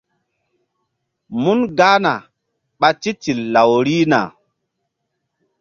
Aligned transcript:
Mun 1.41 1.59
gahna 1.77 2.13
ɓa 2.79 2.89
titil 3.01 3.39
law 3.53 3.69
rihna. 3.85 4.19